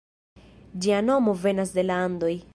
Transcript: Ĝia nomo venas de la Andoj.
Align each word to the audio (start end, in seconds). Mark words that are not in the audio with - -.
Ĝia 0.85 1.03
nomo 1.11 1.37
venas 1.45 1.77
de 1.79 1.89
la 1.91 2.01
Andoj. 2.09 2.35